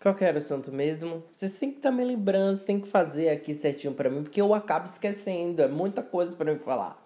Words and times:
Qual 0.00 0.14
que 0.14 0.24
era 0.24 0.36
o 0.36 0.38
assunto 0.38 0.70
mesmo? 0.70 1.24
Vocês 1.32 1.56
têm 1.56 1.72
que 1.72 1.78
estar 1.78 1.90
me 1.90 2.04
lembrando, 2.04 2.54
vocês 2.54 2.62
têm 2.62 2.78
que 2.78 2.86
fazer 2.86 3.30
aqui 3.30 3.52
certinho 3.52 3.92
para 3.92 4.08
mim, 4.08 4.22
porque 4.22 4.40
eu 4.40 4.54
acabo 4.54 4.86
esquecendo. 4.86 5.60
É 5.60 5.66
muita 5.66 6.04
coisa 6.04 6.36
para 6.36 6.52
me 6.52 6.58
falar. 6.60 7.04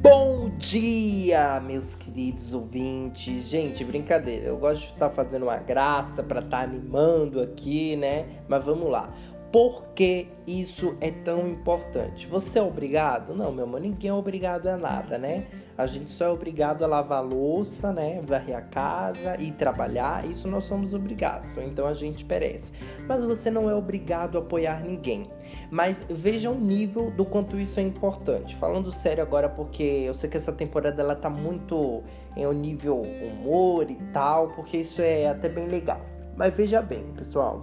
Bom 0.00 0.48
dia, 0.56 1.60
meus 1.60 1.94
queridos 1.94 2.54
ouvintes. 2.54 3.46
Gente, 3.46 3.84
brincadeira. 3.84 4.46
Eu 4.46 4.56
gosto 4.56 4.86
de 4.86 4.92
estar 4.94 5.10
fazendo 5.10 5.42
uma 5.42 5.58
graça 5.58 6.22
para 6.22 6.40
estar 6.40 6.62
animando 6.62 7.42
aqui, 7.42 7.94
né? 7.94 8.24
Mas 8.48 8.64
vamos 8.64 8.90
lá. 8.90 9.12
Por 9.52 9.88
que 9.94 10.28
isso 10.46 10.96
é 11.00 11.10
tão 11.10 11.46
importante? 11.46 12.26
Você 12.28 12.58
é 12.58 12.62
obrigado? 12.62 13.34
Não, 13.34 13.52
meu 13.52 13.64
amor, 13.64 13.80
ninguém 13.80 14.08
é 14.08 14.14
obrigado 14.14 14.68
a 14.68 14.76
nada, 14.76 15.18
né? 15.18 15.46
A 15.80 15.86
gente 15.86 16.10
só 16.10 16.26
é 16.26 16.28
obrigado 16.28 16.84
a 16.84 16.86
lavar 16.86 17.20
a 17.20 17.22
louça, 17.22 17.90
né? 17.90 18.20
Varrer 18.22 18.54
a 18.54 18.60
casa 18.60 19.40
e 19.40 19.50
trabalhar. 19.50 20.28
Isso 20.28 20.46
nós 20.46 20.64
somos 20.64 20.92
obrigados, 20.92 21.50
então 21.56 21.86
a 21.86 21.94
gente 21.94 22.22
perece. 22.22 22.70
Mas 23.08 23.24
você 23.24 23.50
não 23.50 23.68
é 23.70 23.74
obrigado 23.74 24.36
a 24.36 24.42
apoiar 24.42 24.82
ninguém. 24.82 25.30
Mas 25.70 26.04
veja 26.10 26.50
o 26.50 26.54
nível 26.54 27.10
do 27.10 27.24
quanto 27.24 27.58
isso 27.58 27.80
é 27.80 27.82
importante. 27.82 28.54
Falando 28.56 28.92
sério 28.92 29.22
agora, 29.22 29.48
porque 29.48 29.82
eu 29.82 30.12
sei 30.12 30.28
que 30.28 30.36
essa 30.36 30.52
temporada 30.52 31.00
ela 31.00 31.16
tá 31.16 31.30
muito 31.30 32.02
em 32.36 32.46
um 32.46 32.52
nível 32.52 33.00
humor 33.00 33.90
e 33.90 33.96
tal, 34.12 34.48
porque 34.48 34.76
isso 34.76 35.00
é 35.00 35.28
até 35.28 35.48
bem 35.48 35.66
legal. 35.66 36.02
Mas 36.36 36.54
veja 36.54 36.82
bem, 36.82 37.04
pessoal. 37.16 37.62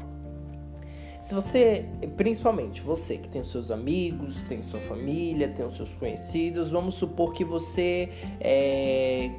Se 1.28 1.34
você, 1.34 1.86
principalmente 2.16 2.82
você 2.82 3.18
que 3.18 3.28
tem 3.28 3.42
os 3.42 3.52
seus 3.52 3.70
amigos, 3.70 4.44
tem 4.44 4.64
sua 4.64 4.80
família, 4.80 5.50
tem 5.50 5.66
os 5.66 5.76
seus 5.76 5.90
conhecidos, 5.96 6.70
vamos 6.70 6.96
supor 6.96 7.34
que 7.34 7.44
você 7.44 8.08
é, 8.40 9.30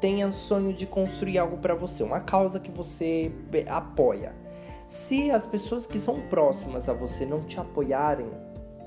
tenha 0.00 0.32
sonho 0.32 0.72
de 0.72 0.86
construir 0.86 1.36
algo 1.36 1.58
para 1.58 1.74
você, 1.74 2.02
uma 2.02 2.20
causa 2.20 2.58
que 2.58 2.70
você 2.70 3.30
apoia. 3.68 4.34
Se 4.86 5.30
as 5.30 5.44
pessoas 5.44 5.84
que 5.84 6.00
são 6.00 6.18
próximas 6.30 6.88
a 6.88 6.94
você 6.94 7.26
não 7.26 7.42
te 7.42 7.60
apoiarem, 7.60 8.30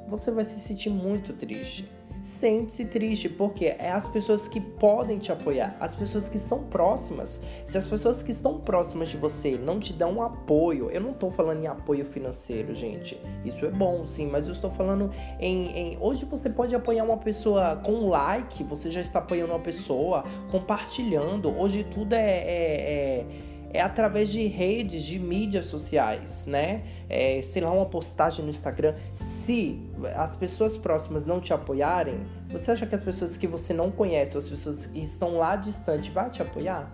você 0.07 0.31
vai 0.31 0.43
se 0.43 0.59
sentir 0.59 0.89
muito 0.89 1.33
triste 1.33 1.87
sente-se 2.27 2.83
triste, 2.83 3.29
porque 3.29 3.65
é 3.79 3.89
as 3.89 4.05
pessoas 4.05 4.49
que 4.49 4.59
podem 4.59 5.17
te 5.17 5.31
apoiar, 5.31 5.77
as 5.79 5.95
pessoas 5.95 6.27
que 6.27 6.35
estão 6.35 6.61
próximas. 6.63 7.39
Se 7.65 7.77
as 7.77 7.87
pessoas 7.87 8.21
que 8.21 8.31
estão 8.31 8.59
próximas 8.59 9.07
de 9.07 9.15
você 9.15 9.57
não 9.57 9.79
te 9.79 9.93
dão 9.93 10.21
apoio, 10.21 10.89
eu 10.91 10.99
não 10.99 11.11
estou 11.11 11.31
falando 11.31 11.63
em 11.63 11.67
apoio 11.67 12.03
financeiro, 12.03 12.75
gente. 12.75 13.17
Isso 13.45 13.65
é 13.65 13.71
bom, 13.71 14.05
sim, 14.05 14.27
mas 14.29 14.45
eu 14.45 14.51
estou 14.51 14.69
falando 14.69 15.09
em, 15.39 15.93
em, 15.93 15.97
Hoje 16.01 16.25
você 16.25 16.49
pode 16.49 16.75
apoiar 16.75 17.05
uma 17.05 17.17
pessoa 17.17 17.77
com 17.77 17.93
um 17.93 18.09
like, 18.09 18.61
você 18.65 18.91
já 18.91 18.99
está 18.99 19.19
apoiando 19.19 19.53
uma 19.53 19.59
pessoa, 19.59 20.25
compartilhando. 20.51 21.57
Hoje 21.57 21.85
tudo 21.85 22.11
é, 22.11 22.19
é, 22.19 23.21
é 23.21 23.25
é 23.73 23.81
através 23.81 24.29
de 24.29 24.45
redes, 24.47 25.03
de 25.03 25.19
mídias 25.19 25.65
sociais, 25.65 26.45
né? 26.45 26.83
É, 27.09 27.41
sei 27.41 27.61
lá, 27.61 27.71
uma 27.71 27.85
postagem 27.85 28.43
no 28.43 28.49
Instagram. 28.49 28.95
Se 29.13 29.79
as 30.15 30.35
pessoas 30.35 30.77
próximas 30.77 31.25
não 31.25 31.39
te 31.39 31.53
apoiarem, 31.53 32.25
você 32.49 32.71
acha 32.71 32.85
que 32.85 32.95
as 32.95 33.03
pessoas 33.03 33.37
que 33.37 33.47
você 33.47 33.73
não 33.73 33.91
conhece, 33.91 34.35
ou 34.35 34.39
as 34.39 34.49
pessoas 34.49 34.85
que 34.87 34.99
estão 34.99 35.37
lá 35.37 35.55
distante, 35.55 36.11
vai 36.11 36.29
te 36.29 36.41
apoiar? 36.41 36.91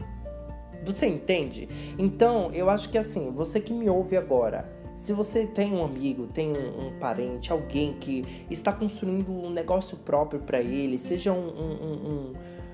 Você 0.85 1.05
entende? 1.05 1.69
Então, 1.97 2.51
eu 2.51 2.69
acho 2.69 2.89
que 2.89 2.97
assim, 2.97 3.31
você 3.31 3.59
que 3.59 3.71
me 3.71 3.89
ouve 3.89 4.17
agora, 4.17 4.69
se 4.95 5.13
você 5.13 5.47
tem 5.47 5.73
um 5.73 5.83
amigo, 5.83 6.27
tem 6.27 6.51
um, 6.51 6.87
um 6.87 6.99
parente, 6.99 7.51
alguém 7.51 7.93
que 7.93 8.45
está 8.49 8.71
construindo 8.71 9.31
um 9.31 9.49
negócio 9.49 9.97
próprio 9.97 10.41
para 10.41 10.61
ele, 10.61 10.97
seja 10.97 11.31
um, 11.31 11.47
um, 11.47 12.33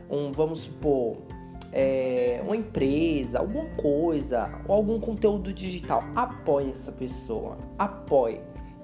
um, 0.10 0.18
um 0.18 0.32
vamos 0.32 0.62
supor, 0.62 1.18
é, 1.72 2.42
uma 2.44 2.56
empresa, 2.56 3.40
alguma 3.40 3.66
coisa, 3.76 4.50
ou 4.68 4.76
algum 4.76 5.00
conteúdo 5.00 5.54
digital, 5.54 6.04
apoie 6.16 6.72
essa 6.72 6.92
pessoa, 6.92 7.58
apoie, 7.78 8.42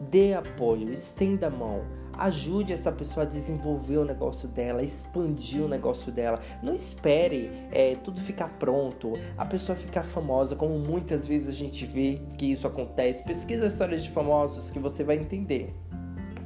dê 0.10 0.34
apoio, 0.34 0.92
estenda 0.92 1.48
a 1.48 1.50
mão, 1.50 1.84
ajude 2.18 2.74
essa 2.74 2.92
pessoa 2.92 3.26
a 3.26 3.28
desenvolver 3.28 3.98
o 3.98 4.06
negócio 4.06 4.48
dela, 4.48 4.82
expandir 4.82 5.64
o 5.64 5.68
negócio 5.68 6.12
dela. 6.12 6.40
Não 6.64 6.74
espere 6.74 7.52
é, 7.72 7.96
tudo 7.96 8.22
ficar 8.22 8.50
pronto, 8.58 9.14
a 9.38 9.46
pessoa 9.46 9.76
ficar 9.76 10.04
famosa, 10.04 10.56
como 10.56 10.78
muitas 10.80 11.28
vezes 11.28 11.50
a 11.50 11.52
gente 11.52 11.86
vê 11.86 12.22
que 12.38 12.46
isso 12.46 12.68
acontece. 12.68 13.24
Pesquisa 13.24 13.66
histórias 13.66 14.04
de 14.04 14.10
famosos 14.10 14.72
que 14.72 14.80
você 14.80 15.04
vai 15.04 15.18
entender 15.18 15.74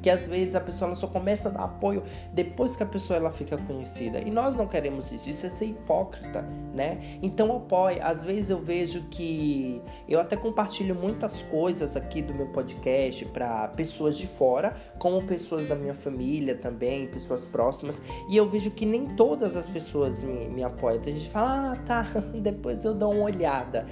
que 0.01 0.09
às 0.09 0.27
vezes 0.27 0.55
a 0.55 0.59
pessoa 0.59 0.93
só 0.95 1.07
começa 1.07 1.49
a 1.49 1.51
dar 1.51 1.63
apoio 1.63 2.03
depois 2.33 2.75
que 2.75 2.83
a 2.83 2.85
pessoa 2.85 3.17
ela 3.17 3.31
fica 3.31 3.57
conhecida. 3.57 4.19
E 4.19 4.31
nós 4.31 4.55
não 4.55 4.67
queremos 4.67 5.11
isso, 5.11 5.29
isso 5.29 5.45
é 5.45 5.49
ser 5.49 5.65
hipócrita, 5.65 6.41
né? 6.73 6.99
Então 7.21 7.55
apoie. 7.55 7.99
Às 7.99 8.23
vezes 8.23 8.49
eu 8.49 8.59
vejo 8.59 9.03
que 9.09 9.81
eu 10.07 10.19
até 10.19 10.35
compartilho 10.35 10.95
muitas 10.95 11.41
coisas 11.43 11.95
aqui 11.95 12.21
do 12.21 12.33
meu 12.33 12.47
podcast 12.47 13.25
para 13.25 13.67
pessoas 13.69 14.17
de 14.17 14.27
fora, 14.27 14.75
como 14.97 15.21
pessoas 15.23 15.67
da 15.67 15.75
minha 15.75 15.93
família 15.93 16.55
também, 16.55 17.07
pessoas 17.07 17.45
próximas, 17.45 18.01
e 18.29 18.37
eu 18.37 18.47
vejo 18.47 18.71
que 18.71 18.85
nem 18.85 19.05
todas 19.05 19.55
as 19.55 19.67
pessoas 19.67 20.23
me, 20.23 20.47
me 20.47 20.63
apoiam. 20.63 21.01
Tem 21.01 21.15
gente 21.17 21.29
fala, 21.29 21.73
ah, 21.73 21.75
tá, 21.85 22.07
depois 22.41 22.85
eu 22.85 22.93
dou 22.93 23.13
uma 23.13 23.23
olhada. 23.23 23.85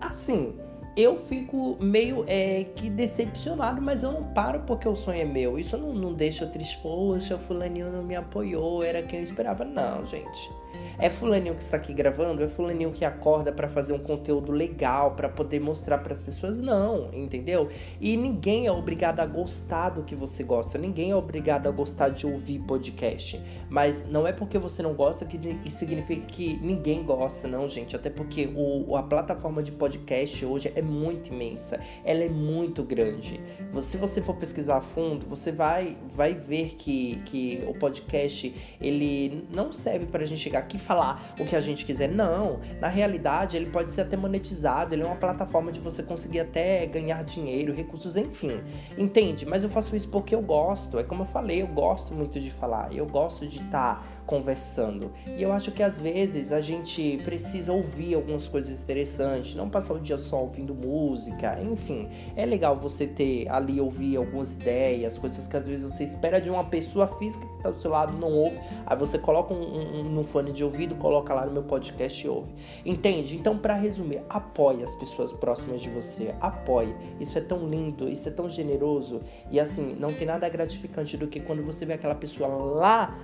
Assim, 0.00 0.54
eu 0.96 1.18
fico 1.18 1.76
meio 1.78 2.24
é, 2.26 2.64
que 2.74 2.88
decepcionado, 2.88 3.82
mas 3.82 4.02
eu 4.02 4.12
não 4.12 4.24
paro 4.32 4.60
porque 4.60 4.88
o 4.88 4.96
sonho 4.96 5.20
é 5.20 5.24
meu. 5.24 5.58
Isso 5.58 5.76
não, 5.76 5.92
não 5.92 6.14
deixa 6.14 6.44
eu 6.44 6.50
triste, 6.50 6.78
poxa, 6.78 7.38
fulaninho 7.38 7.92
não 7.92 8.02
me 8.02 8.16
apoiou, 8.16 8.82
era 8.82 9.02
quem 9.02 9.18
eu 9.18 9.24
esperava. 9.24 9.64
Não, 9.64 10.06
gente. 10.06 10.50
É 10.98 11.10
fulaninho 11.10 11.54
que 11.54 11.62
está 11.62 11.76
aqui 11.76 11.92
gravando? 11.92 12.42
É 12.42 12.48
fulaninho 12.48 12.90
que 12.92 13.04
acorda 13.04 13.52
para 13.52 13.68
fazer 13.68 13.92
um 13.92 13.98
conteúdo 13.98 14.50
legal, 14.50 15.14
para 15.14 15.28
poder 15.28 15.60
mostrar 15.60 15.98
para 15.98 16.12
as 16.12 16.20
pessoas? 16.22 16.60
Não, 16.60 17.10
entendeu? 17.12 17.68
E 18.00 18.16
ninguém 18.16 18.66
é 18.66 18.72
obrigado 18.72 19.20
a 19.20 19.26
gostar 19.26 19.90
do 19.90 20.02
que 20.02 20.14
você 20.14 20.42
gosta. 20.42 20.78
Ninguém 20.78 21.10
é 21.10 21.16
obrigado 21.16 21.68
a 21.68 21.70
gostar 21.70 22.08
de 22.08 22.26
ouvir 22.26 22.60
podcast. 22.60 23.40
Mas 23.68 24.08
não 24.08 24.26
é 24.26 24.32
porque 24.32 24.58
você 24.58 24.82
não 24.82 24.94
gosta 24.94 25.26
que 25.26 25.70
significa 25.70 26.24
que 26.26 26.58
ninguém 26.62 27.02
gosta, 27.02 27.46
não, 27.46 27.68
gente. 27.68 27.94
Até 27.94 28.08
porque 28.08 28.50
o, 28.56 28.96
a 28.96 29.02
plataforma 29.02 29.62
de 29.62 29.72
podcast 29.72 30.44
hoje 30.46 30.72
é 30.74 30.80
muito 30.86 31.32
imensa. 31.32 31.80
Ela 32.04 32.24
é 32.24 32.28
muito 32.28 32.82
grande. 32.82 33.40
Se 33.82 33.96
você 33.96 34.22
for 34.22 34.36
pesquisar 34.36 34.78
a 34.78 34.80
fundo, 34.80 35.26
você 35.26 35.52
vai, 35.52 35.96
vai 36.14 36.34
ver 36.34 36.76
que, 36.76 37.16
que 37.26 37.64
o 37.68 37.74
podcast 37.74 38.54
ele 38.80 39.46
não 39.50 39.72
serve 39.72 40.06
para 40.06 40.22
a 40.22 40.26
gente 40.26 40.40
chegar 40.40 40.60
aqui 40.60 40.78
falar 40.78 41.34
o 41.38 41.44
que 41.44 41.56
a 41.56 41.60
gente 41.60 41.84
quiser. 41.84 42.08
Não, 42.08 42.60
na 42.80 42.88
realidade 42.88 43.56
ele 43.56 43.66
pode 43.66 43.90
ser 43.90 44.02
até 44.02 44.16
monetizado, 44.16 44.94
ele 44.94 45.02
é 45.02 45.06
uma 45.06 45.16
plataforma 45.16 45.72
de 45.72 45.80
você 45.80 46.02
conseguir 46.02 46.40
até 46.40 46.86
ganhar 46.86 47.22
dinheiro, 47.24 47.74
recursos, 47.74 48.16
enfim. 48.16 48.60
Entende? 48.96 49.44
Mas 49.44 49.62
eu 49.62 49.70
faço 49.70 49.94
isso 49.94 50.08
porque 50.08 50.34
eu 50.34 50.42
gosto. 50.42 50.98
É 50.98 51.04
como 51.04 51.22
eu 51.22 51.26
falei, 51.26 51.62
eu 51.62 51.66
gosto 51.66 52.14
muito 52.14 52.40
de 52.40 52.50
falar, 52.50 52.92
eu 52.94 53.06
gosto 53.06 53.46
de 53.46 53.58
estar. 53.58 53.96
Tá 53.96 54.15
conversando. 54.26 55.12
E 55.36 55.42
eu 55.42 55.52
acho 55.52 55.70
que 55.70 55.82
às 55.82 56.00
vezes 56.00 56.52
a 56.52 56.60
gente 56.60 57.18
precisa 57.24 57.72
ouvir 57.72 58.14
algumas 58.14 58.48
coisas 58.48 58.82
interessantes, 58.82 59.54
não 59.54 59.70
passar 59.70 59.94
o 59.94 60.00
dia 60.00 60.18
só 60.18 60.42
ouvindo 60.42 60.74
música, 60.74 61.58
enfim. 61.62 62.08
É 62.34 62.44
legal 62.44 62.76
você 62.76 63.06
ter 63.06 63.48
ali 63.48 63.80
ouvir 63.80 64.16
algumas 64.16 64.54
ideias, 64.54 65.16
coisas 65.16 65.46
que 65.46 65.56
às 65.56 65.66
vezes 65.66 65.90
você 65.90 66.04
espera 66.04 66.40
de 66.40 66.50
uma 66.50 66.64
pessoa 66.64 67.06
física 67.18 67.46
que 67.46 67.56
está 67.56 67.70
do 67.70 67.80
seu 67.80 67.90
lado 67.90 68.12
não 68.12 68.32
ouve, 68.32 68.58
aí 68.84 68.96
você 68.96 69.18
coloca 69.18 69.54
um, 69.54 69.62
um, 69.62 70.18
um 70.18 70.24
fone 70.24 70.52
de 70.52 70.64
ouvido, 70.64 70.94
coloca 70.96 71.32
lá 71.32 71.46
no 71.46 71.52
meu 71.52 71.62
podcast 71.62 72.26
e 72.26 72.28
ouve. 72.28 72.50
Entende? 72.84 73.36
Então, 73.36 73.56
para 73.56 73.74
resumir, 73.74 74.22
apoie 74.28 74.82
as 74.82 74.94
pessoas 74.94 75.32
próximas 75.32 75.80
de 75.80 75.88
você, 75.88 76.34
apoie. 76.40 76.94
Isso 77.20 77.38
é 77.38 77.40
tão 77.40 77.68
lindo, 77.68 78.08
isso 78.08 78.28
é 78.28 78.32
tão 78.32 78.48
generoso 78.48 79.20
e 79.50 79.60
assim, 79.60 79.96
não 79.98 80.12
tem 80.12 80.26
nada 80.26 80.48
gratificante 80.48 81.16
do 81.16 81.26
que 81.26 81.40
quando 81.40 81.62
você 81.62 81.84
vê 81.84 81.92
aquela 81.94 82.14
pessoa 82.14 82.48
lá 82.48 83.16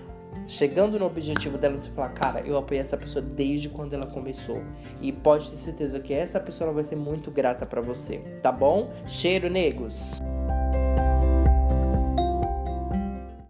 chegando 0.46 0.98
no 0.98 1.06
objetivo 1.06 1.58
dela, 1.58 1.76
você 1.76 1.90
falar, 1.90 2.10
cara, 2.10 2.40
eu 2.40 2.56
apoiei 2.56 2.80
essa 2.80 2.96
pessoa 2.96 3.22
desde 3.22 3.68
quando 3.68 3.94
ela 3.94 4.06
começou. 4.06 4.62
E 5.00 5.10
pode 5.12 5.50
ter 5.50 5.56
certeza 5.56 6.00
que 6.00 6.14
essa 6.14 6.38
pessoa 6.38 6.72
vai 6.72 6.84
ser 6.84 6.96
muito 6.96 7.30
grata 7.30 7.66
para 7.66 7.80
você, 7.80 8.18
tá 8.42 8.52
bom? 8.52 8.92
Cheiro, 9.06 9.50
negros! 9.50 10.21